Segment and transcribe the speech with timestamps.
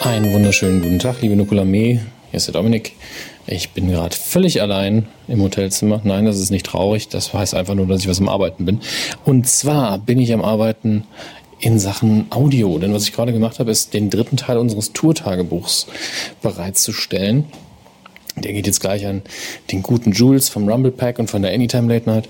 [0.00, 2.00] Einen wunderschönen guten Tag, liebe Nukulamee.
[2.30, 2.92] Hier ist der Dominik.
[3.48, 6.00] Ich bin gerade völlig allein im Hotelzimmer.
[6.04, 7.08] Nein, das ist nicht traurig.
[7.08, 8.78] Das heißt einfach nur, dass ich was am Arbeiten bin.
[9.24, 11.02] Und zwar bin ich am Arbeiten
[11.58, 12.78] in Sachen Audio.
[12.78, 15.88] Denn was ich gerade gemacht habe, ist den dritten Teil unseres Tourtagebuchs
[16.42, 17.46] bereitzustellen.
[18.36, 19.22] Der geht jetzt gleich an
[19.72, 22.28] den guten Jules vom Rumble Pack und von der Anytime Late Night.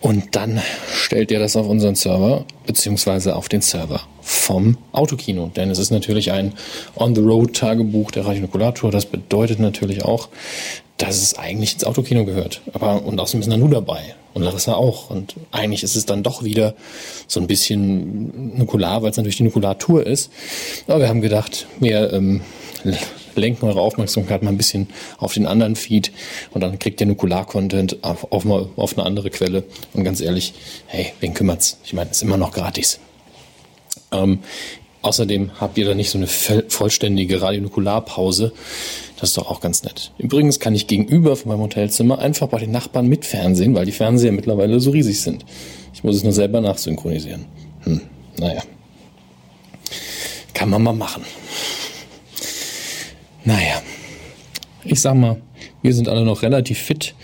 [0.00, 0.62] Und dann
[0.94, 4.00] stellt ihr das auf unseren Server, beziehungsweise auf den Server
[4.48, 5.50] vom Autokino.
[5.54, 6.54] Denn es ist natürlich ein
[6.96, 8.90] On-the-Road-Tagebuch der Radionukulator.
[8.90, 10.30] Das bedeutet natürlich auch,
[10.96, 12.62] dass es eigentlich ins Autokino gehört.
[12.72, 14.14] Aber, und außerdem ist Nanu dabei.
[14.32, 15.10] Und Larissa auch.
[15.10, 16.74] Und eigentlich ist es dann doch wieder
[17.26, 20.30] so ein bisschen Nukular, weil es natürlich die Nukular-Tour ist.
[20.86, 22.40] Aber wir haben gedacht, wir ähm,
[23.34, 24.88] lenken eure Aufmerksamkeit mal ein bisschen
[25.18, 26.10] auf den anderen Feed
[26.52, 29.64] und dann kriegt ihr Nukular-Content auf, auf, auf eine andere Quelle.
[29.92, 30.54] Und ganz ehrlich,
[30.86, 31.78] hey, wen kümmert's?
[31.84, 32.98] Ich meine, ist immer noch gratis.
[34.12, 34.40] Ähm,
[35.02, 38.52] außerdem habt ihr da nicht so eine vollständige Radionukularpause.
[39.18, 40.12] Das ist doch auch ganz nett.
[40.18, 43.92] Übrigens kann ich gegenüber von meinem Hotelzimmer einfach bei den Nachbarn mit Fernsehen, weil die
[43.92, 45.44] Fernseher mittlerweile so riesig sind.
[45.92, 47.46] Ich muss es nur selber nachsynchronisieren.
[47.82, 48.02] Hm,
[48.38, 48.62] naja.
[50.54, 51.24] Kann man mal machen.
[53.44, 53.82] Naja,
[54.84, 55.40] ich sag mal,
[55.82, 57.14] wir sind alle noch relativ fit,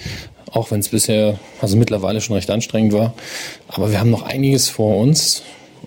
[0.50, 3.14] auch wenn es bisher, also mittlerweile schon recht anstrengend war.
[3.68, 5.42] Aber wir haben noch einiges vor uns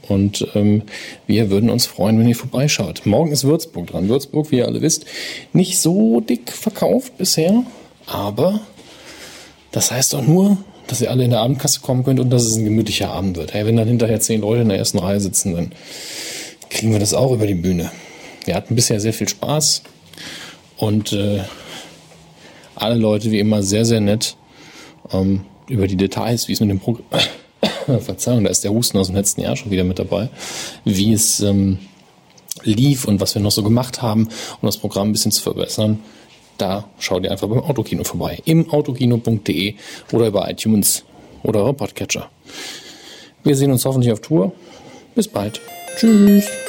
[0.08, 0.84] und ähm,
[1.26, 3.06] wir würden uns freuen, wenn ihr vorbeischaut.
[3.06, 4.10] Morgen ist Würzburg dran.
[4.10, 5.06] Würzburg, wie ihr alle wisst,
[5.54, 7.64] nicht so dick verkauft bisher,
[8.06, 8.62] aber
[9.72, 12.56] das heißt doch nur, dass ihr alle in der Abendkasse kommen könnt und dass es
[12.56, 13.54] ein gemütlicher Abend wird.
[13.54, 15.72] Hey, wenn dann hinterher zehn Leute in der ersten Reihe sitzen, dann
[16.70, 17.92] kriegen wir das auch über die Bühne.
[18.46, 19.84] Wir hatten bisher sehr viel Spaß.
[20.78, 21.42] Und äh,
[22.76, 24.38] alle Leute wie immer sehr, sehr nett
[25.12, 27.04] ähm, über die Details, wie es mit dem Programm,
[28.00, 30.30] Verzeihung, da ist der Husten aus dem letzten Jahr schon wieder mit dabei,
[30.84, 31.80] wie es ähm,
[32.64, 34.28] lief und was wir noch so gemacht haben,
[34.62, 36.00] um das Programm ein bisschen zu verbessern.
[36.58, 38.40] Da schaut ihr einfach beim Autokino vorbei.
[38.46, 39.76] Im autokino.de
[40.12, 41.04] oder über iTunes
[41.44, 42.30] oder eure Podcatcher.
[43.44, 44.54] Wir sehen uns hoffentlich auf Tour.
[45.16, 45.62] Bis bald.
[45.98, 46.67] Tschüss.